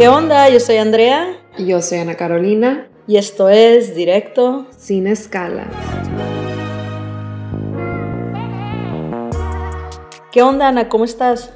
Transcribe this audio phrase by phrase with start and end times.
[0.00, 0.48] ¿Qué onda?
[0.48, 1.36] Yo soy Andrea.
[1.58, 2.88] Y yo soy Ana Carolina.
[3.06, 5.68] Y esto es Directo Sin Escalas.
[10.32, 10.88] ¿Qué onda, Ana?
[10.88, 11.52] ¿Cómo estás?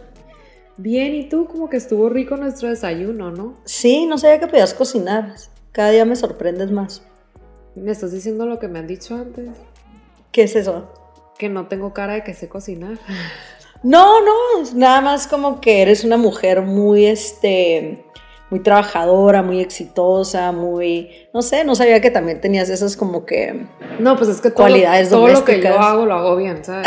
[0.76, 1.46] Bien, ¿y tú?
[1.46, 3.56] Como que estuvo rico nuestro desayuno, ¿no?
[3.64, 5.36] Sí, no sabía que podías cocinar.
[5.72, 7.02] Cada día me sorprendes más.
[7.74, 9.48] ¿Me estás diciendo lo que me han dicho antes?
[10.32, 10.92] ¿Qué es eso?
[11.38, 12.98] Que no tengo cara de que sé cocinar.
[13.82, 14.32] No, no,
[14.74, 18.03] nada más como que eres una mujer muy, este,
[18.50, 23.66] muy trabajadora, muy exitosa, muy, no sé, no sabía que también tenías esas como que
[23.98, 26.86] No, pues es que todo, cualidades todo lo que yo hago lo hago bien, ¿sabes?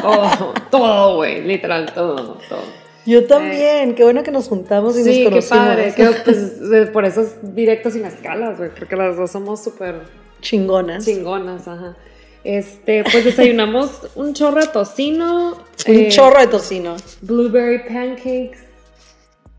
[0.00, 2.84] todo, todo, güey, literal, todo, todo.
[3.06, 5.66] Yo también, qué bueno que nos juntamos y Sí, nos qué conocimos.
[5.66, 5.94] padre.
[5.94, 9.96] que, pues, de- por eso es directo sin escalas, güey, porque las dos somos súper
[10.40, 11.04] Chingonas.
[11.04, 11.96] chingonas, ajá.
[12.44, 15.52] Este, pues desayunamos un chorro de tocino.
[15.86, 16.96] Un eh, chorro de tocino.
[17.22, 18.58] Blueberry pancakes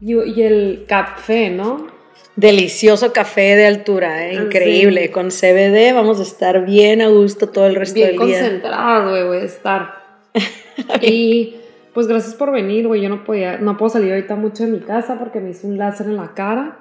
[0.02, 1.88] y, y el café, ¿no?
[2.36, 4.36] Delicioso café de altura, ¿eh?
[4.38, 5.03] Ah, increíble.
[5.03, 5.09] sí.
[5.09, 8.39] Con CBD vamos a estar bien a gusto todo el resto Bien del día.
[8.42, 9.95] concentrados, güey, voy a estar.
[11.02, 11.56] y
[11.94, 13.02] pues gracias por venir, güey.
[13.02, 15.78] Yo no podía, no puedo salir ahorita mucho de mi casa porque me hice un
[15.78, 16.80] láser en la cara.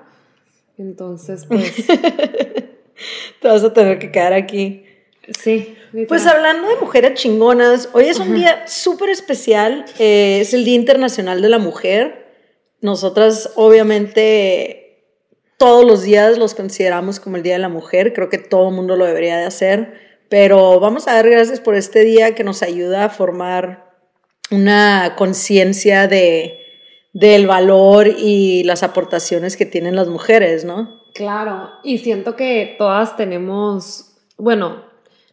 [0.76, 1.72] Entonces, pues,
[3.40, 4.84] Te vas a tener que quedar aquí.
[5.38, 5.76] sí.
[6.08, 10.74] Pues hablando de mujeres chingonas, hoy es un día súper especial, eh, es el Día
[10.74, 12.23] Internacional de la Mujer.
[12.84, 15.06] Nosotras obviamente
[15.56, 18.74] todos los días los consideramos como el Día de la Mujer, creo que todo el
[18.74, 19.94] mundo lo debería de hacer,
[20.28, 23.90] pero vamos a dar gracias por este día que nos ayuda a formar
[24.50, 26.58] una conciencia de,
[27.14, 31.00] del valor y las aportaciones que tienen las mujeres, ¿no?
[31.14, 34.84] Claro, y siento que todas tenemos, bueno,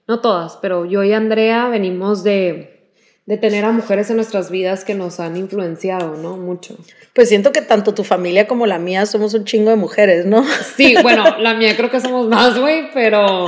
[0.07, 2.80] no todas, pero yo y Andrea venimos de,
[3.25, 6.37] de tener a mujeres en nuestras vidas que nos han influenciado, ¿no?
[6.37, 6.75] Mucho.
[7.13, 10.43] Pues siento que tanto tu familia como la mía somos un chingo de mujeres, ¿no?
[10.75, 13.45] Sí, bueno, la mía creo que somos más, güey, pero,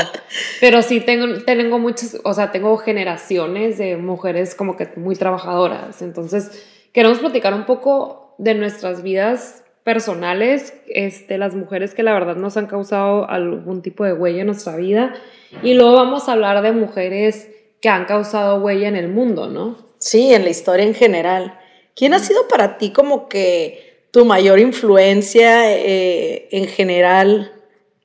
[0.61, 6.01] pero sí tengo, tengo muchas, o sea, tengo generaciones de mujeres como que muy trabajadoras.
[6.01, 6.63] Entonces,
[6.93, 12.57] queremos platicar un poco de nuestras vidas personales, este, las mujeres que la verdad nos
[12.57, 15.13] han causado algún tipo de huella en nuestra vida.
[15.61, 17.49] Y luego vamos a hablar de mujeres
[17.83, 19.75] que han causado huella en el mundo, ¿no?
[19.97, 21.59] Sí, en la historia en general.
[21.97, 27.51] ¿Quién ha sido para ti como que tu mayor influencia eh, en general?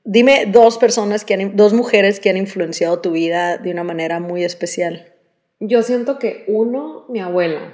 [0.03, 4.19] Dime dos personas que han, dos mujeres que han influenciado tu vida de una manera
[4.19, 5.12] muy especial.
[5.61, 7.72] Yo siento que uno, mi abuela.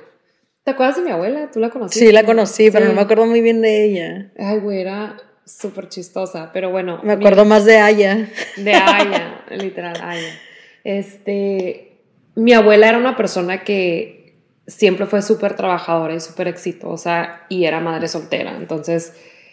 [0.63, 1.51] ¿Te acuerdas de mi abuela?
[1.51, 2.05] ¿Tú la conociste?
[2.05, 4.31] Sí, la conocí, pero no me acuerdo muy bien de ella.
[4.37, 5.17] Ay, güey, era
[5.47, 7.01] súper chistosa, pero bueno.
[7.03, 8.29] Me acuerdo más de Aya.
[8.59, 10.39] de Aya, literal, Aya.
[10.85, 11.94] Este,
[12.35, 14.35] mi abuela era una persona que
[14.67, 18.57] siempre fue súper trabajadora y súper exitosa y era madre soltera.
[18.57, 19.13] Entonces,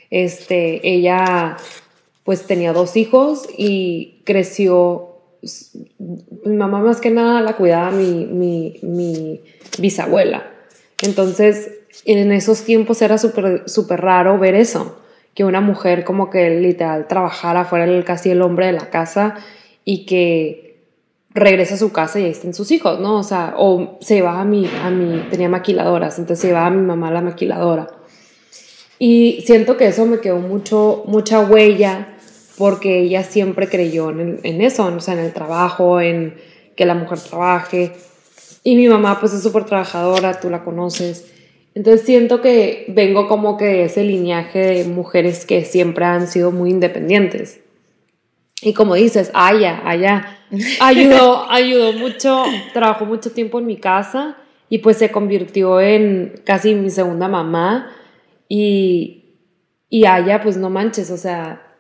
[0.10, 1.58] este, ella
[2.24, 5.08] pues tenía dos hijos y creció.
[6.46, 8.26] Mi mamá más que nada la cuidaba mi,
[8.82, 9.42] mi,
[9.80, 10.52] bisabuela.
[11.02, 11.72] Entonces,
[12.06, 15.00] en esos tiempos era súper súper raro ver eso,
[15.34, 19.36] que una mujer como que literal trabajara, fuera casi el hombre de la casa
[19.84, 20.71] y que
[21.34, 23.18] regresa a su casa y ahí estén sus hijos, ¿no?
[23.18, 26.72] O sea, o se llevaba a mi, a mi, tenía maquiladoras, entonces se llevaba a
[26.72, 27.88] mi mamá la maquiladora.
[29.00, 32.16] Y siento que eso me quedó mucho, mucha huella
[32.58, 36.36] porque ella siempre creyó en, en eso, o sea, en el trabajo, en
[36.76, 37.94] que la mujer trabaje.
[38.64, 41.26] Y mi mamá pues es súper trabajadora, tú la conoces.
[41.74, 46.52] Entonces siento que vengo como que de ese linaje de mujeres que siempre han sido
[46.52, 47.62] muy independientes.
[48.62, 50.38] Y como dices, Aya, Aya,
[50.80, 54.38] ayudó, ayudó mucho, trabajó mucho tiempo en mi casa
[54.70, 57.92] y pues se convirtió en casi mi segunda mamá.
[58.48, 59.38] Y,
[59.90, 61.76] y Aya, pues no manches, o sea,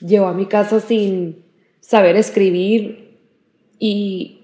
[0.00, 1.44] llegó a mi casa sin
[1.80, 3.18] saber escribir
[3.78, 4.40] y,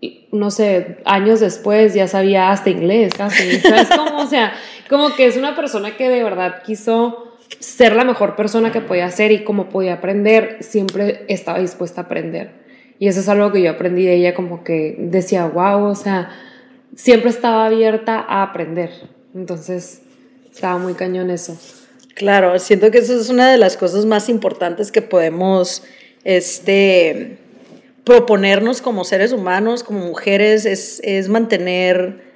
[0.00, 4.22] y, no sé, años después ya sabía hasta inglés casi, ¿sabes cómo?
[4.22, 4.52] O sea,
[4.88, 9.10] como que es una persona que de verdad quiso ser la mejor persona que podía
[9.10, 12.50] ser y como podía aprender, siempre estaba dispuesta a aprender.
[12.98, 16.30] Y eso es algo que yo aprendí de ella, como que decía, wow, o sea,
[16.94, 18.90] siempre estaba abierta a aprender.
[19.34, 20.02] Entonces,
[20.52, 21.58] estaba muy cañón eso.
[22.14, 25.82] Claro, siento que eso es una de las cosas más importantes que podemos
[26.24, 27.38] este,
[28.04, 32.31] proponernos como seres humanos, como mujeres, es, es mantener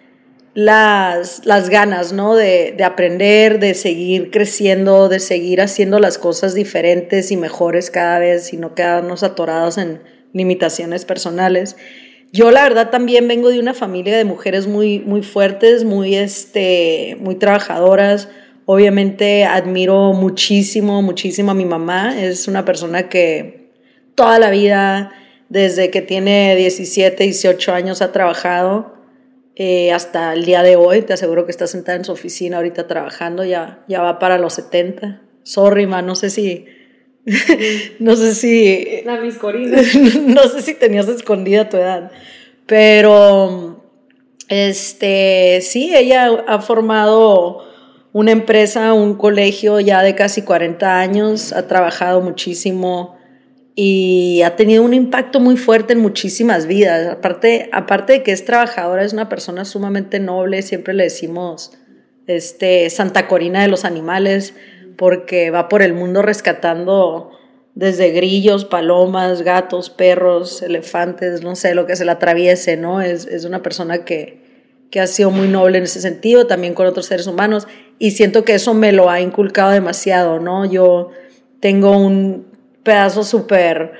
[0.56, 2.34] las, las ganas, ¿no?
[2.34, 8.18] De, de aprender, de seguir creciendo, de seguir haciendo las cosas diferentes y mejores cada
[8.18, 10.00] vez y no quedarnos atorados en
[10.32, 11.76] limitaciones personales.
[12.32, 17.16] Yo la verdad también vengo de una familia de mujeres muy, muy fuertes, muy, este,
[17.20, 18.28] muy trabajadoras,
[18.68, 22.20] Obviamente admiro muchísimo, muchísimo a mi mamá.
[22.20, 23.70] Es una persona que
[24.16, 25.12] toda la vida,
[25.48, 28.95] desde que tiene 17, 18 años, ha trabajado
[29.56, 31.02] eh, hasta el día de hoy.
[31.02, 34.52] Te aseguro que está sentada en su oficina ahorita trabajando, ya, ya va para los
[34.54, 35.22] 70.
[35.42, 36.66] Sorry, ma, no sé si...
[37.98, 39.02] no sé si...
[39.04, 42.12] La no sé si tenías escondida tu edad,
[42.66, 43.82] pero
[44.48, 47.64] este, sí, ella ha formado
[48.12, 53.15] una empresa, un colegio ya de casi 40 años, ha trabajado muchísimo
[53.78, 57.06] y ha tenido un impacto muy fuerte en muchísimas vidas.
[57.08, 61.72] Aparte, aparte de que es trabajadora, es una persona sumamente noble, siempre le decimos
[62.26, 64.54] este, Santa Corina de los animales,
[64.96, 67.32] porque va por el mundo rescatando
[67.74, 73.02] desde grillos, palomas, gatos, perros, elefantes, no sé, lo que se le atraviese, ¿no?
[73.02, 74.40] Es, es una persona que,
[74.90, 77.68] que ha sido muy noble en ese sentido, también con otros seres humanos,
[77.98, 80.64] y siento que eso me lo ha inculcado demasiado, ¿no?
[80.64, 81.10] Yo
[81.60, 82.55] tengo un
[82.86, 83.92] pedazo súper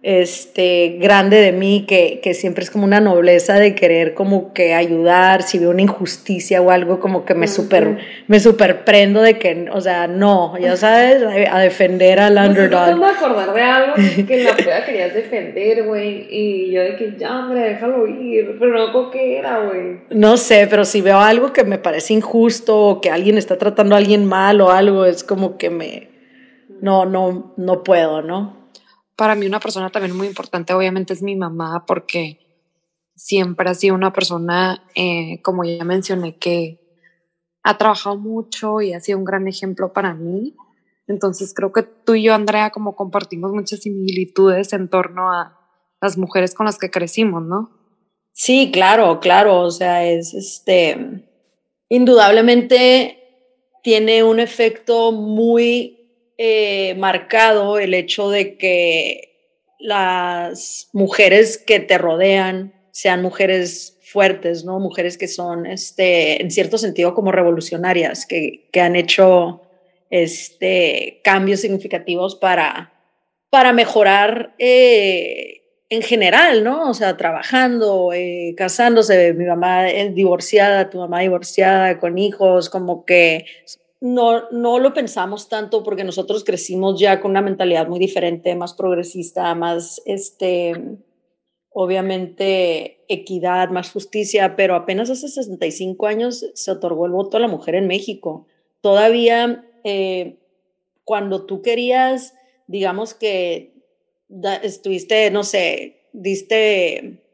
[0.00, 4.72] este, grande de mí, que, que, siempre es como una nobleza de querer como que
[4.72, 7.98] ayudar, si veo una injusticia o algo, como que me super,
[8.28, 12.96] me superprendo de que, o sea, no, ya sabes, a, defender al underdog.
[12.96, 17.14] No acordar de algo que en la prueba querías defender, güey, y yo de que
[17.18, 19.98] ya, hombre, déjalo ir, pero no con qué era, güey.
[20.10, 23.96] No sé, pero si veo algo que me parece injusto o que alguien está tratando
[23.96, 26.17] a alguien mal o algo, es como que me,
[26.80, 28.58] no, no, no puedo, ¿no?
[29.18, 32.38] para mí una persona también muy importante obviamente es mi mamá porque
[33.16, 36.78] siempre ha sido una persona, eh, como ya mencioné, que
[37.64, 40.54] ha trabajado mucho y ha sido un gran ejemplo para mí.
[41.08, 45.58] Entonces creo que tú y yo, Andrea, como compartimos muchas similitudes en torno a
[46.00, 47.70] las mujeres con las que crecimos, ¿no?
[48.30, 49.62] Sí, claro, claro.
[49.62, 51.28] O sea, es este,
[51.88, 53.18] indudablemente
[53.82, 55.97] tiene un efecto muy
[56.38, 59.28] eh, marcado el hecho de que
[59.78, 64.78] las mujeres que te rodean sean mujeres fuertes, ¿no?
[64.80, 69.62] Mujeres que son, este, en cierto sentido, como revolucionarias, que, que han hecho
[70.10, 72.92] este, cambios significativos para,
[73.50, 76.90] para mejorar eh, en general, ¿no?
[76.90, 83.04] O sea, trabajando, eh, casándose, mi mamá es divorciada, tu mamá divorciada, con hijos, como
[83.04, 83.46] que
[84.00, 88.74] no, no lo pensamos tanto porque nosotros crecimos ya con una mentalidad muy diferente, más
[88.74, 90.98] progresista, más, este,
[91.70, 97.48] obviamente, equidad, más justicia, pero apenas hace 65 años se otorgó el voto a la
[97.48, 98.46] mujer en México.
[98.80, 100.38] Todavía, eh,
[101.04, 102.34] cuando tú querías,
[102.68, 103.74] digamos que
[104.62, 107.24] estuviste, no sé, diste,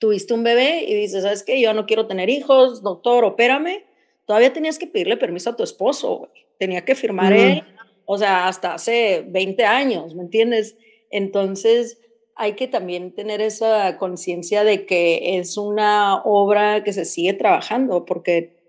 [0.00, 1.60] tuviste un bebé y dices, ¿sabes qué?
[1.60, 3.84] Yo no quiero tener hijos, doctor, opérame
[4.26, 7.64] todavía tenías que pedirle permiso a tu esposo, Tenía que firmar él,
[8.04, 10.76] o sea, hasta hace 20 años, ¿me entiendes?
[11.10, 11.98] Entonces,
[12.36, 18.04] hay que también tener esa conciencia de que es una obra que se sigue trabajando,
[18.04, 18.62] porque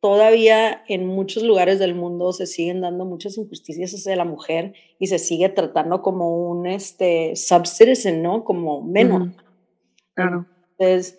[0.00, 5.08] todavía en muchos lugares del mundo se siguen dando muchas injusticias hacia la mujer y
[5.08, 8.44] se sigue tratando como un este, subcitizen, ¿no?
[8.44, 9.30] Como menos.
[10.14, 10.46] Claro.
[10.78, 11.18] Entonces,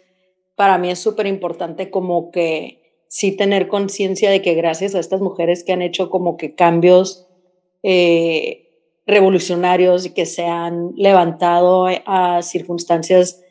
[0.55, 2.78] para mí es súper importante como que
[3.09, 7.27] sí tener conciencia de que gracias a estas mujeres que han hecho como que cambios
[7.81, 8.69] eh,
[9.05, 13.41] revolucionarios y que se han levantado a circunstancias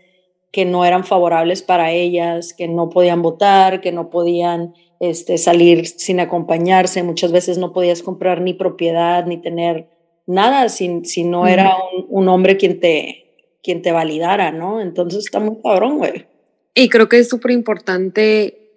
[0.52, 5.86] que no eran favorables para ellas, que no podían votar, que no podían este, salir
[5.86, 9.88] sin acompañarse, muchas veces no podías comprar ni propiedad ni tener
[10.26, 13.26] nada si, si no era un, un, hombre quien te,
[13.62, 14.80] quien te validara, ¿no?
[14.80, 16.26] Entonces está muy cabrón, güey.
[16.74, 18.67] Y creo que es súper importante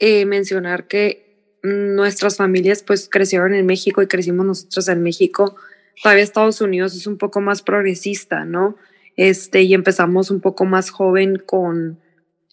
[0.00, 1.30] eh, mencionar que
[1.62, 5.56] nuestras familias pues crecieron en México y crecimos nosotros en México.
[6.02, 8.76] Todavía Estados Unidos es un poco más progresista, ¿no?
[9.16, 12.00] Este, y empezamos un poco más joven con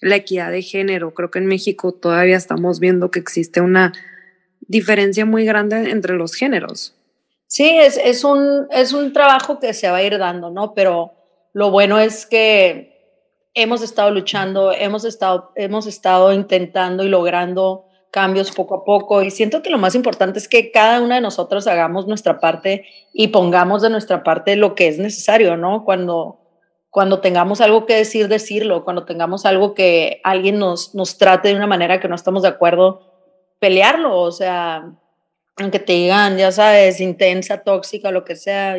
[0.01, 1.13] la equidad de género.
[1.13, 3.93] Creo que en México todavía estamos viendo que existe una
[4.59, 6.93] diferencia muy grande entre los géneros.
[7.47, 10.73] Sí, es, es, un, es un trabajo que se va a ir dando, ¿no?
[10.73, 11.13] Pero
[11.53, 12.96] lo bueno es que
[13.57, 19.23] hemos estado luchando, hemos estado, hemos estado intentando y logrando cambios poco a poco.
[19.23, 22.85] Y siento que lo más importante es que cada una de nosotros hagamos nuestra parte
[23.13, 25.85] y pongamos de nuestra parte lo que es necesario, ¿no?
[25.85, 26.39] Cuando,
[26.91, 31.55] cuando tengamos algo que decir, decirlo, cuando tengamos algo que alguien nos, nos trate de
[31.55, 33.11] una manera que no estamos de acuerdo,
[33.57, 34.91] pelearlo, o sea,
[35.57, 38.77] aunque te digan, ya sabes, intensa, tóxica, lo que sea,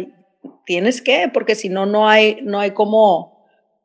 [0.65, 3.38] tienes que, porque si no, no hay, no hay cómo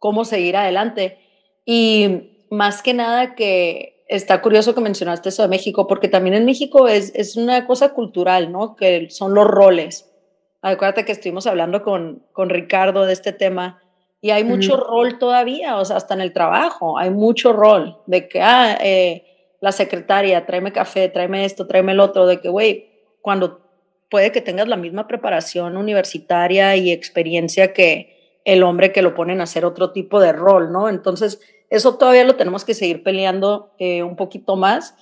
[0.04, 1.18] cómo seguir adelante.
[1.64, 6.44] Y más que nada que está curioso que mencionaste eso de México, porque también en
[6.44, 8.76] México es, es una cosa cultural, ¿no?
[8.76, 10.14] Que son los roles.
[10.62, 13.82] Acuérdate que estuvimos hablando con, con Ricardo de este tema
[14.20, 18.28] y hay mucho rol todavía, o sea, hasta en el trabajo, hay mucho rol de
[18.28, 19.24] que, ah, eh,
[19.62, 22.90] la secretaria, tráeme café, tráeme esto, tráeme el otro, de que, güey,
[23.22, 23.62] cuando
[24.10, 28.14] puede que tengas la misma preparación universitaria y experiencia que
[28.46, 30.90] el hombre que lo ponen a hacer otro tipo de rol, ¿no?
[30.90, 34.96] Entonces, eso todavía lo tenemos que seguir peleando eh, un poquito más,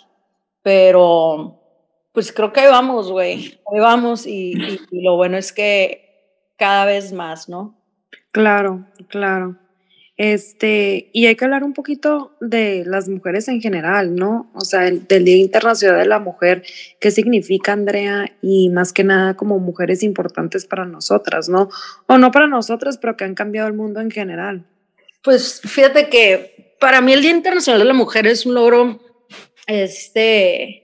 [0.62, 1.60] pero
[2.12, 4.54] pues creo que ahí vamos, güey, ahí vamos y,
[4.92, 6.12] y lo bueno es que
[6.58, 7.76] cada vez más, ¿no?
[8.32, 9.58] Claro, claro.
[10.18, 14.52] Este, y hay que hablar un poquito de las mujeres en general, ¿no?
[14.54, 16.64] O sea, del Día Internacional de la Mujer,
[17.00, 18.32] ¿qué significa, Andrea?
[18.42, 21.70] Y más que nada como mujeres importantes para nosotras, ¿no?
[22.08, 24.66] O no para nosotras, pero que han cambiado el mundo en general.
[25.24, 29.00] Pues fíjate que para mí el Día Internacional de la Mujer es un logro,
[29.66, 30.82] este,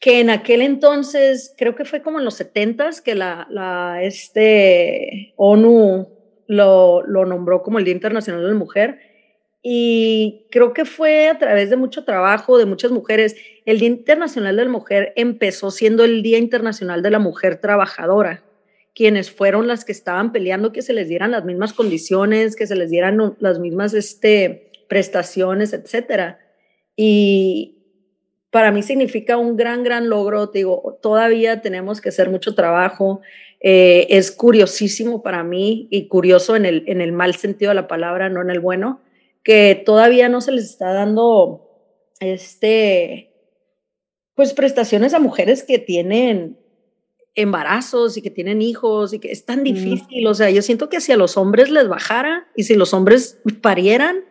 [0.00, 5.32] que en aquel entonces, creo que fue como en los 70 que la, la este,
[5.36, 6.15] ONU
[6.46, 9.00] lo, nombró como el Día Internacional de la Mujer.
[9.62, 13.36] Y creo que fue a través de mucho trabajo de muchas mujeres.
[13.64, 18.44] El Día Internacional de la Mujer empezó siendo el Día Internacional de la Mujer Trabajadora,
[18.94, 22.76] quienes fueron las que estaban peleando que se les dieran las mismas condiciones, que se
[22.76, 26.38] les dieran las mismas este, prestaciones, etcétera.
[26.94, 27.76] Y
[28.50, 30.46] para mí significa un gran, gran logro.
[30.46, 33.20] digo, todavía tenemos que hacer mucho trabajo.
[33.68, 37.88] Eh, es curiosísimo para mí y curioso en el, en el mal sentido de la
[37.88, 39.00] palabra, no en el bueno,
[39.42, 41.68] que todavía no se les está dando
[42.20, 43.32] este,
[44.36, 46.56] pues prestaciones a mujeres que tienen
[47.34, 50.24] embarazos y que tienen hijos y que es tan difícil.
[50.28, 53.40] O sea, yo siento que si a los hombres les bajara y si los hombres
[53.62, 54.24] parieran,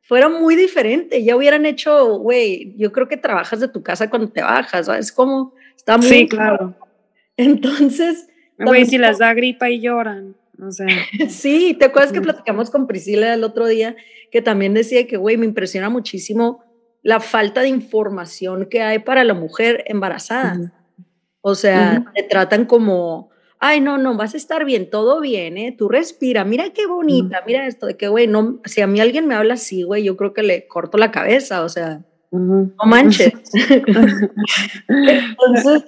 [0.00, 1.22] fuera muy diferente.
[1.22, 5.12] Ya hubieran hecho, güey, yo creo que trabajas de tu casa cuando te bajas, ¿sabes?
[5.12, 6.08] Como está muy.
[6.08, 6.74] Sí, claro.
[7.36, 8.26] Entonces,
[8.58, 10.36] Güey, si las da gripa y lloran.
[10.60, 10.86] O sea.
[11.28, 13.96] sí, ¿te acuerdas que platicamos con Priscila el otro día?
[14.30, 16.64] Que también decía que, güey, me impresiona muchísimo
[17.02, 20.72] la falta de información que hay para la mujer embarazada.
[21.40, 25.74] O sea, te tratan como, ay, no, no, vas a estar bien, todo bien, ¿eh?
[25.76, 29.26] Tú respira, mira qué bonita, mira esto, de que, güey, no, si a mí alguien
[29.26, 33.32] me habla así, güey, yo creo que le corto la cabeza, o sea, no manches.
[34.88, 35.84] Entonces,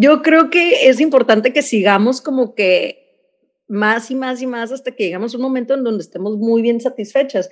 [0.00, 3.06] yo creo que es importante que sigamos como que
[3.68, 6.62] más y más y más hasta que llegamos a un momento en donde estemos muy
[6.62, 7.50] bien satisfechas.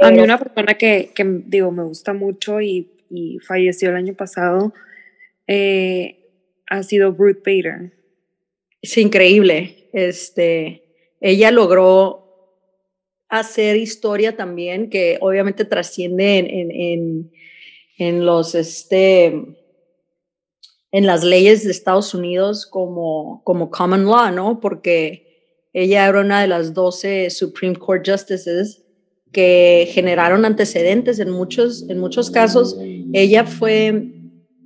[0.00, 4.14] A mí una persona que, que, digo, me gusta mucho y, y falleció el año
[4.14, 4.72] pasado
[5.46, 6.18] eh,
[6.68, 7.92] ha sido Ruth Bader.
[8.82, 9.88] Es increíble.
[9.92, 10.82] Este,
[11.20, 12.22] ella logró
[13.28, 17.32] hacer historia también que obviamente trasciende en, en, en,
[17.98, 19.56] en los, este,
[20.92, 24.60] en las leyes de Estados Unidos como, como common law, ¿no?
[24.60, 25.26] Porque
[25.72, 28.82] ella era una de las 12 Supreme Court Justices
[29.32, 32.78] que generaron antecedentes en muchos, en muchos casos.
[33.12, 34.12] Ella fue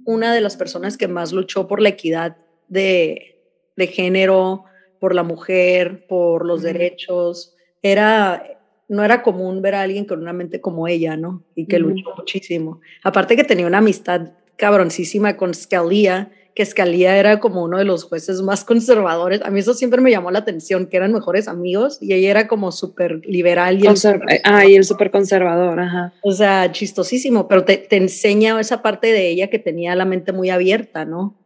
[0.05, 2.37] una de las personas que más luchó por la equidad
[2.69, 3.43] de,
[3.77, 4.65] de género,
[5.01, 7.57] por la mujer, por los derechos.
[7.83, 8.45] Era,
[8.89, 11.43] no era común ver a alguien con una mente como ella, ¿no?
[11.57, 12.81] Y que luchó muchísimo.
[13.03, 18.05] Aparte que tenía una amistad cabroncísima con Scalia, que Scalia era como uno de los
[18.05, 19.41] jueces más conservadores.
[19.43, 22.47] A mí eso siempre me llamó la atención, que eran mejores amigos y ella era
[22.47, 23.83] como súper liberal.
[23.83, 23.97] Y el
[24.45, 26.13] ah, y el súper conservador, ajá.
[26.23, 30.33] O sea, chistosísimo, pero te, te enseña esa parte de ella que tenía la mente
[30.33, 31.39] muy abierta, ¿no?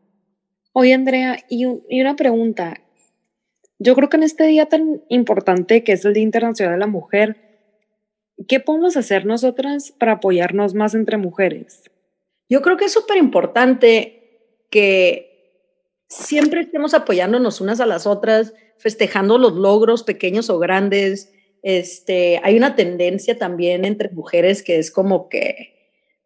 [0.73, 2.81] Oye, Andrea, y, y una pregunta.
[3.79, 6.87] Yo creo que en este día tan importante que es el Día Internacional de la
[6.89, 7.37] Mujer,
[8.49, 11.83] ¿qué podemos hacer nosotras para apoyarnos más entre mujeres?
[12.49, 14.25] Yo creo que es súper importante
[14.71, 15.35] que
[16.09, 21.33] siempre estemos apoyándonos unas a las otras, festejando los logros pequeños o grandes.
[21.63, 25.75] Este, hay una tendencia también entre mujeres que es como que,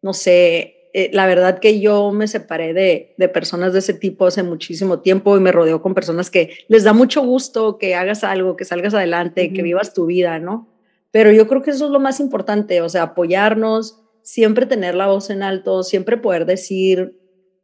[0.01, 4.25] no sé, eh, la verdad que yo me separé de, de, personas de ese tipo
[4.25, 8.23] hace muchísimo tiempo y me rodeo con personas que les da mucho gusto que hagas
[8.23, 10.67] algo, que salgas adelante, que vivas tu vida, ¿no?
[11.11, 13.98] Pero yo creo que eso es lo más importante, o sea, apoyarnos,
[14.29, 17.17] siempre tener la voz en alto, siempre poder decir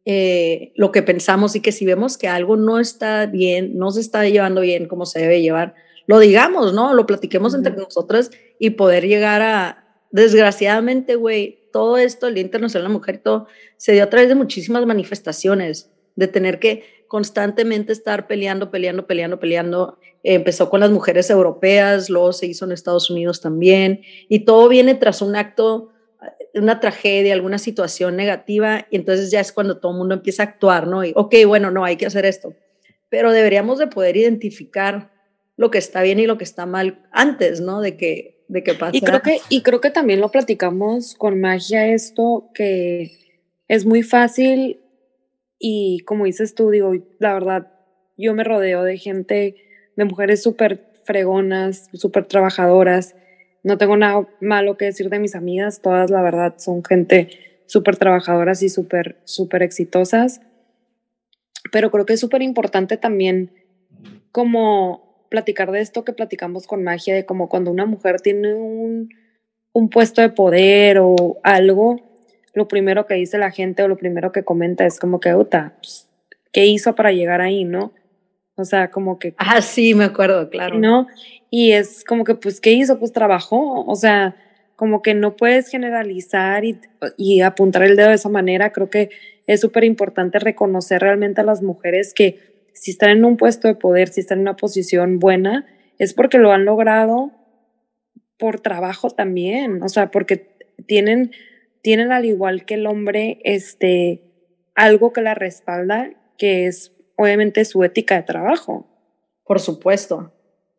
[0.04, 4.02] eh, lo que pensamos y que si vemos que algo no está bien, no se
[4.02, 5.76] está llevando bien como se debe llevar,
[6.08, 6.96] lo digamos, ¿no?
[6.96, 12.86] Lo platiquemos entre nosotras y poder llegar a, desgraciadamente, güey, todo esto, el Día Internacional
[12.86, 13.46] de la Mujer, todo,
[13.78, 19.40] se dio a través de muchísimas manifestaciones, de tener que constantemente estar peleando, peleando, peleando,
[19.40, 20.00] peleando.
[20.24, 24.96] empezó con las mujeres europeas, luego se hizo en Estados Unidos también, y todo viene
[24.96, 25.92] tras un acto
[26.56, 30.48] una tragedia, alguna situación negativa, y entonces ya es cuando todo el mundo empieza a
[30.48, 31.04] actuar, ¿no?
[31.04, 32.54] Y, ok, bueno, no, hay que hacer esto.
[33.10, 35.12] Pero deberíamos de poder identificar
[35.58, 37.82] lo que está bien y lo que está mal antes, ¿no?
[37.82, 38.98] De que, de que pase.
[38.98, 43.12] Y creo que, y creo que también lo platicamos con magia esto, que
[43.68, 44.82] es muy fácil
[45.60, 47.72] y como dices tú, digo, la verdad,
[48.18, 49.56] yo me rodeo de gente,
[49.96, 53.16] de mujeres súper fregonas, súper trabajadoras.
[53.66, 57.30] No tengo nada malo que decir de mis amigas, todas la verdad son gente
[57.66, 60.40] súper trabajadoras y súper, súper exitosas.
[61.72, 63.50] Pero creo que es súper importante también
[64.32, 69.10] como platicar de esto que platicamos con magia, de como cuando una mujer tiene un,
[69.74, 72.00] un puesto de poder o algo,
[72.54, 75.74] lo primero que dice la gente o lo primero que comenta es como que, Uta,
[75.82, 76.08] pues,
[76.52, 77.94] ¿qué hizo para llegar ahí, no?
[78.56, 79.34] O sea, como que...
[79.38, 80.80] Ah, sí, me acuerdo, claro.
[80.80, 81.08] ¿No?
[81.50, 83.00] Y es como que, pues, ¿qué hizo?
[83.00, 83.86] Pues trabajó.
[83.86, 84.36] O sea,
[84.76, 86.80] como que no puedes generalizar y,
[87.18, 88.72] y apuntar el dedo de esa manera.
[88.72, 89.10] Creo que
[89.48, 93.76] es súper importante reconocer realmente a las mujeres que si están en un puesto de
[93.76, 95.66] poder, si están en una posición buena,
[95.98, 97.32] es porque lo han logrado
[98.38, 99.82] por trabajo también.
[99.84, 100.58] O sea, porque
[100.88, 101.32] tienen
[101.86, 104.24] tienen al igual que el hombre este,
[104.74, 108.88] algo que la respalda, que es obviamente su ética de trabajo.
[109.46, 110.32] Por supuesto.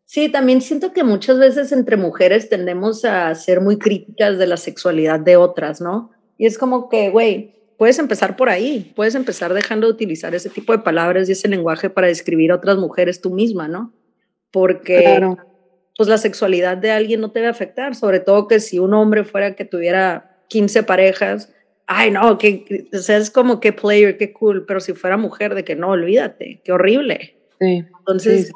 [0.04, 4.56] Sí, también siento que muchas veces entre mujeres tendemos a ser muy críticas de la
[4.56, 6.12] sexualidad de otras, ¿no?
[6.38, 10.48] Y es como que, güey, puedes empezar por ahí, puedes empezar dejando de utilizar ese
[10.48, 13.92] tipo de palabras y ese lenguaje para describir a otras mujeres tú misma, ¿no?
[14.52, 15.20] Porque
[15.96, 19.24] pues la sexualidad de alguien no te debe afectar, sobre todo que si un hombre
[19.24, 21.52] fuera que tuviera 15 parejas,
[21.86, 25.54] ay no, que, o sea, es como que player, qué cool, pero si fuera mujer,
[25.54, 27.34] de que no, olvídate, qué horrible.
[27.58, 28.52] Sí, Entonces,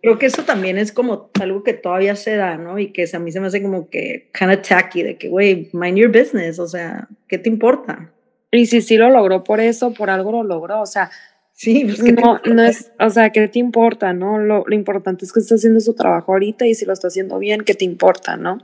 [0.00, 2.78] creo que eso también es como algo que todavía se da, ¿no?
[2.78, 5.70] Y que a mí se me hace como que kind of tacky, de que, güey,
[5.72, 8.10] mind your business, o sea, ¿qué te importa?
[8.50, 11.10] Y si sí lo logró por eso, por algo lo logró, o sea,
[11.54, 14.38] Sí, pues, no, no es, o sea, ¿qué te importa, no?
[14.38, 17.38] Lo, lo, importante es que está haciendo su trabajo ahorita y si lo está haciendo
[17.38, 18.58] bien, ¿qué te importa, no?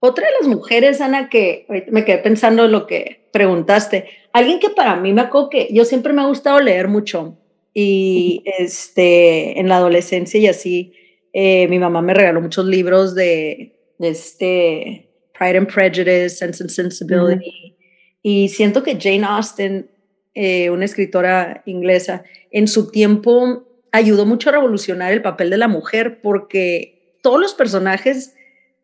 [0.00, 4.70] Otra de las mujeres, Ana, que me quedé pensando en lo que preguntaste, alguien que
[4.70, 7.36] para mí me acuerdo que yo siempre me ha gustado leer mucho
[7.74, 10.94] y este, en la adolescencia y así,
[11.34, 17.76] eh, mi mamá me regaló muchos libros de, este Pride and Prejudice, Sense and Sensibility,
[18.22, 19.90] y siento que Jane Austen,
[20.34, 25.68] eh, una escritora inglesa, en su tiempo ayudó mucho a revolucionar el papel de la
[25.68, 28.34] mujer porque todos los personajes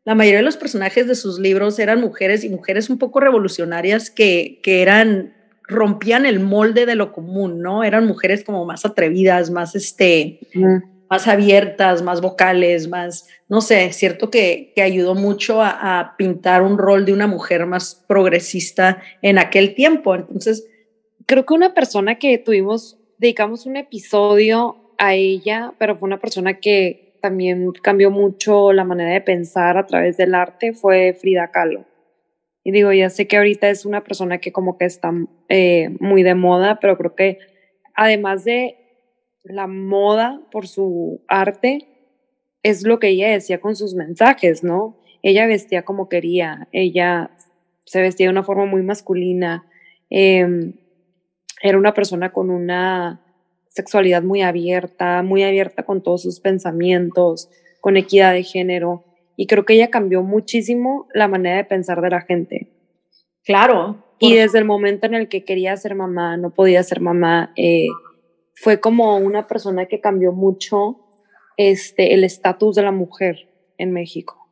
[0.06, 4.08] la mayoría de los personajes de sus libros eran mujeres y mujeres un poco revolucionarias
[4.08, 7.82] que, que eran, rompían el molde de lo común, ¿no?
[7.82, 10.38] Eran mujeres como más atrevidas, más, este,
[11.10, 16.62] más abiertas, más vocales, más, no sé, cierto que, que ayudó mucho a, a, pintar
[16.62, 20.14] un rol de una mujer más progresista en aquel tiempo.
[20.14, 20.68] Entonces,
[21.26, 26.60] creo que una persona que tuvimos, dedicamos un episodio a ella, pero fue una persona
[26.60, 31.84] que también cambió mucho la manera de pensar a través del arte fue Frida Kahlo.
[32.62, 35.12] Y digo, ya sé que ahorita es una persona que como que está
[35.48, 37.38] eh, muy de moda, pero creo que
[37.94, 38.76] además de
[39.42, 41.88] la moda por su arte,
[42.62, 44.96] es lo que ella decía con sus mensajes, ¿no?
[45.22, 47.32] Ella vestía como quería, ella
[47.86, 49.66] se vestía de una forma muy masculina,
[50.10, 50.74] em,
[51.60, 53.25] era una persona con una
[53.76, 57.50] sexualidad muy abierta, muy abierta con todos sus pensamientos,
[57.82, 59.04] con equidad de género.
[59.36, 62.72] Y creo que ella cambió muchísimo la manera de pensar de la gente.
[63.44, 64.02] Claro.
[64.18, 67.88] Y desde el momento en el que quería ser mamá, no podía ser mamá, eh,
[68.54, 71.00] fue como una persona que cambió mucho
[71.58, 74.48] este, el estatus de la mujer en México.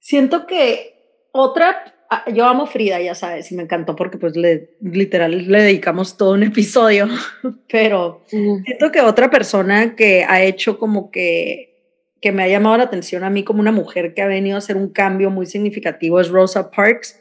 [0.00, 1.91] Siento que otra
[2.32, 6.32] yo amo Frida, ya sabes, y me encantó porque pues le, literal le dedicamos todo
[6.32, 7.08] un episodio,
[7.70, 11.72] pero siento que otra persona que ha hecho como que,
[12.20, 14.58] que me ha llamado la atención a mí como una mujer que ha venido a
[14.58, 17.20] hacer un cambio muy significativo es Rosa Parks,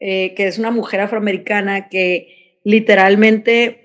[0.00, 3.80] eh, que es una mujer afroamericana que literalmente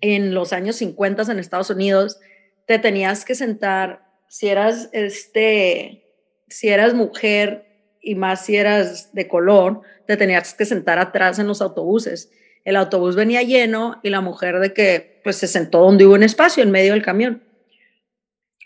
[0.00, 2.20] en los años 50 en Estados Unidos
[2.66, 6.04] te tenías que sentar, si eras, este,
[6.48, 7.67] si eras mujer
[8.02, 12.30] y más si eras de color, te tenías que sentar atrás en los autobuses.
[12.64, 16.22] El autobús venía lleno y la mujer de que pues se sentó donde hubo un
[16.22, 17.42] espacio en medio del camión.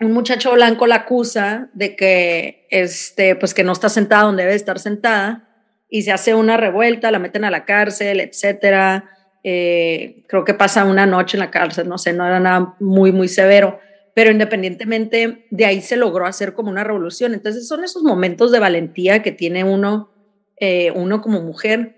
[0.00, 4.54] Un muchacho blanco la acusa de que este pues que no está sentada donde debe
[4.54, 5.48] estar sentada
[5.88, 9.10] y se hace una revuelta, la meten a la cárcel, etcétera.
[9.44, 13.12] Eh, creo que pasa una noche en la cárcel, no sé, no era nada muy
[13.12, 13.78] muy severo
[14.14, 17.34] pero independientemente de ahí se logró hacer como una revolución.
[17.34, 20.10] Entonces son esos momentos de valentía que tiene uno,
[20.58, 21.96] eh, uno como mujer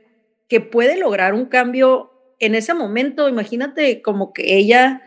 [0.49, 3.29] que puede lograr un cambio en ese momento.
[3.29, 5.03] Imagínate como que ella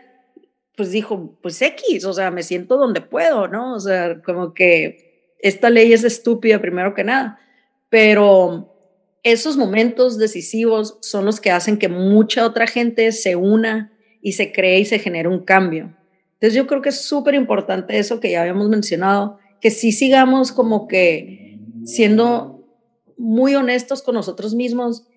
[0.78, 3.74] pues dijo, pues X, o sea, me siento donde puedo, ¿no?
[3.74, 7.40] O sea, como que esta ley es estúpida primero que nada,
[7.88, 8.72] pero
[9.24, 13.92] esos momentos decisivos son los que hacen que mucha otra gente se una
[14.22, 15.97] y se cree y se genere un cambio.
[16.40, 20.52] Entonces yo creo que es súper importante eso que ya habíamos mencionado, que sí sigamos
[20.52, 22.64] como que siendo
[23.16, 25.08] muy honestos con nosotros mismos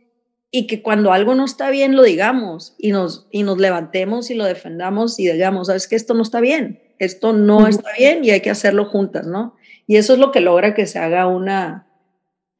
[0.49, 4.33] y que cuando algo no está bien lo digamos y nos, y nos levantemos y
[4.33, 8.31] lo defendamos y digamos, sabes que esto no está bien, esto no está bien y
[8.31, 9.55] hay que hacerlo juntas, ¿no?
[9.85, 11.87] Y eso es lo que logra que se haga una,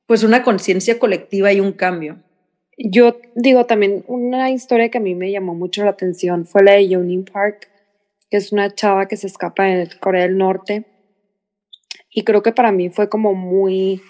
[0.05, 2.19] pues una conciencia colectiva y un cambio.
[2.77, 6.73] Yo digo también una historia que a mí me llamó mucho la atención fue la
[6.73, 7.70] de Yeonin Park,
[8.31, 10.85] que es una chava que se escapa de Corea del Norte.
[12.09, 14.01] Y creo que para mí fue como muy,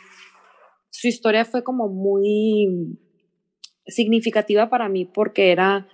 [0.91, 2.99] su historia fue como muy
[3.87, 5.87] significativa para mí porque era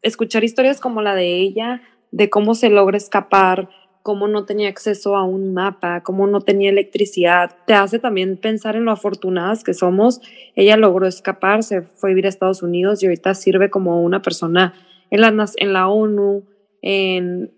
[0.00, 3.68] escuchar historias como la de ella, de cómo se logra escapar,
[4.02, 8.74] cómo no tenía acceso a un mapa, cómo no tenía electricidad, te hace también pensar
[8.76, 10.22] en lo afortunadas que somos.
[10.54, 14.22] Ella logró escapar, se fue a vivir a Estados Unidos y ahorita sirve como una
[14.22, 14.72] persona
[15.10, 16.44] en la, en la ONU,
[16.82, 17.55] en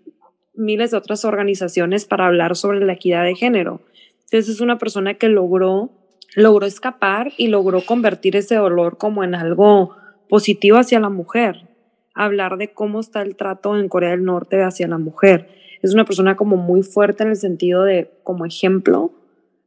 [0.59, 3.81] miles de otras organizaciones para hablar sobre la equidad de género.
[4.25, 5.91] Entonces es una persona que logró
[6.35, 9.95] logró escapar y logró convertir ese dolor como en algo
[10.27, 11.67] positivo hacia la mujer.
[12.13, 15.49] Hablar de cómo está el trato en Corea del Norte hacia la mujer.
[15.81, 19.11] Es una persona como muy fuerte en el sentido de como ejemplo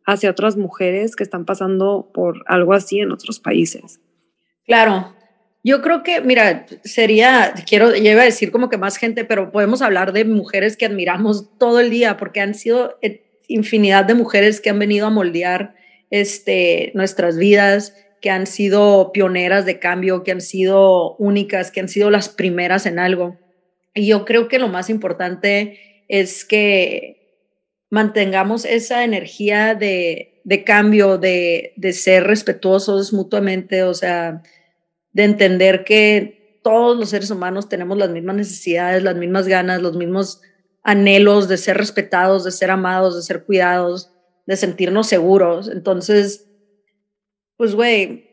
[0.05, 4.00] hacia otras mujeres que están pasando por algo así en otros países.
[4.66, 5.14] Claro,
[5.64, 9.53] yo creo que, mira, sería, quiero, yo iba a decir como que más gente, pero
[9.53, 14.14] podemos hablar de mujeres que admiramos todo el día, porque han sido eh, infinidad de
[14.14, 15.75] mujeres que han venido a moldear
[16.11, 21.88] este, nuestras vidas, que han sido pioneras de cambio, que han sido únicas, que han
[21.88, 23.38] sido las primeras en algo.
[23.94, 27.38] Y yo creo que lo más importante es que
[27.88, 34.42] mantengamos esa energía de, de cambio, de, de ser respetuosos mutuamente, o sea,
[35.12, 39.96] de entender que todos los seres humanos tenemos las mismas necesidades, las mismas ganas, los
[39.96, 40.40] mismos
[40.83, 44.12] anhelos de ser respetados, de ser amados, de ser cuidados,
[44.46, 45.68] de sentirnos seguros.
[45.68, 46.48] Entonces,
[47.57, 48.31] pues, güey,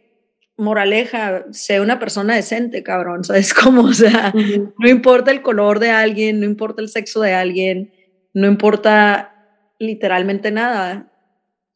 [0.57, 3.83] moraleja, sé una persona decente, cabrón, ¿sabes cómo?
[3.83, 4.33] O sea,
[4.77, 7.93] no importa el color de alguien, no importa el sexo de alguien,
[8.33, 9.35] no importa
[9.79, 11.11] literalmente nada.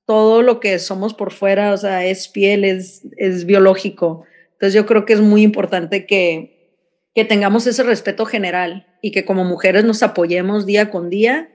[0.06, 4.26] Todo lo que somos por fuera, o sea, es piel, es, es biológico.
[4.64, 6.80] Entonces yo creo que es muy importante que,
[7.14, 11.50] que tengamos ese respeto general y que como mujeres nos apoyemos día con día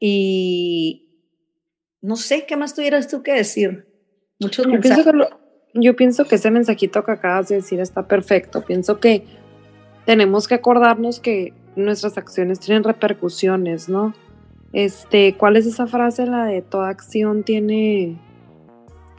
[0.00, 1.06] y,
[2.00, 3.86] no sé qué más tuvieras tú que decir.
[4.40, 5.28] Muchos yo Pienso que
[5.74, 8.64] yo pienso que ese mensajito que acabas de decir está perfecto.
[8.64, 9.26] Pienso que
[10.06, 14.14] tenemos que acordarnos que nuestras acciones tienen repercusiones, ¿no?
[14.72, 18.16] Este, ¿cuál es esa frase, la de toda acción tiene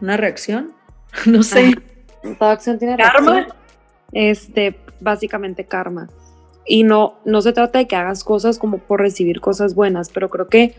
[0.02, 0.73] una reacción?
[1.28, 1.73] No sé.
[1.76, 1.96] Ah,
[2.36, 3.48] toda acción tiene karma.
[4.12, 6.10] Este, básicamente karma.
[6.66, 10.30] Y no, no se trata de que hagas cosas como por recibir cosas buenas, pero
[10.30, 10.76] creo que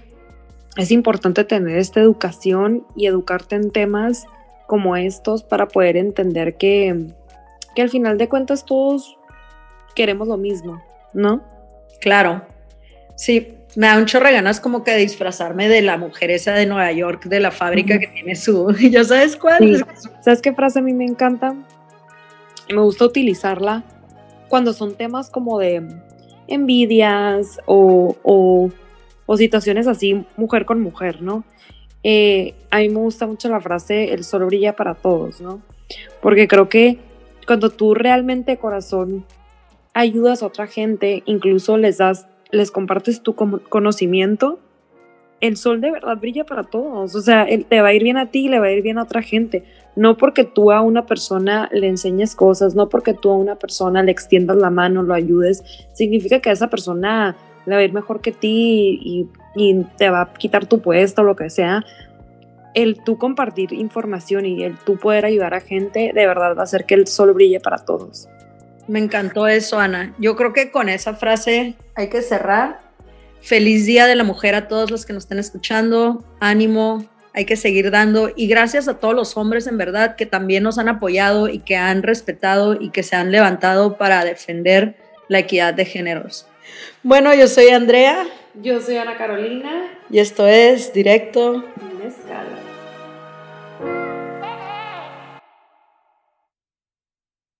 [0.77, 4.27] es importante tener esta educación y educarte en temas
[4.67, 7.07] como estos para poder entender que,
[7.75, 9.19] que al final de cuentas todos
[9.95, 10.83] queremos lo mismo,
[11.15, 11.43] ¿no?
[12.01, 12.43] Claro.
[13.17, 16.91] Sí, me da un chorro ganas como que disfrazarme de la mujer esa de Nueva
[16.93, 18.75] York, de la fábrica que tiene su...
[18.91, 19.87] ¿Ya sabes cuál?
[20.21, 21.55] ¿Sabes qué frase a mí me encanta?
[22.69, 23.85] Me gusta utilizarla
[24.49, 25.83] cuando son temas como de
[26.49, 28.71] envidias o, o
[29.31, 31.45] o situaciones así, mujer con mujer, ¿no?
[32.03, 35.61] Eh, a mí me gusta mucho la frase, el sol brilla para todos, ¿no?
[36.23, 36.97] Porque creo que
[37.47, 39.27] cuando tú realmente corazón
[39.93, 44.59] ayudas a otra gente, incluso les das, les compartes tu conocimiento,
[45.41, 47.15] el sol de verdad brilla para todos.
[47.15, 48.99] O sea, te va a ir bien a ti y le va a ir bien
[48.99, 49.65] a otra gente.
[49.97, 54.03] No porque tú a una persona le enseñes cosas, no porque tú a una persona
[54.03, 58.21] le extiendas la mano, lo ayudes, significa que esa persona le va a ir mejor
[58.21, 59.29] que ti y,
[59.97, 61.85] te va a quitar tu puesto o lo que sea,
[62.75, 66.63] el tú compartir información y el tú poder ayudar a gente, de verdad va a
[66.63, 68.29] hacer que el sol brille para todos.
[68.88, 70.14] Me encantó eso, Ana.
[70.18, 72.81] Yo creo que con esa frase hay que cerrar.
[73.42, 76.24] Feliz Día de la Mujer a todos los que nos estén escuchando.
[76.40, 78.31] Ánimo, hay que seguir dando.
[78.35, 81.77] Y gracias a todos los hombres, en verdad, que también nos han apoyado y que
[81.77, 84.96] han respetado y que se han levantado para defender
[85.29, 86.46] la equidad de géneros.
[87.03, 88.27] Bueno, yo soy Andrea.
[88.55, 89.98] Yo soy Ana Carolina.
[90.11, 91.62] Y esto es Directo.
[92.05, 92.58] Escala.